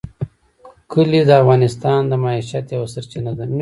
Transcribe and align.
کلي 0.91 1.21
د 1.29 1.31
افغانانو 1.41 2.09
د 2.11 2.13
معیشت 2.23 2.65
یوه 2.75 2.87
سرچینه 2.93 3.31
ده. 3.37 3.45